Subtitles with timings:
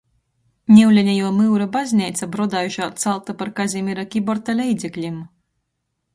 [0.77, 5.23] Niulenejuo myura bazneica Brodaižā calta par Kazimira Kiborta leidzeklim.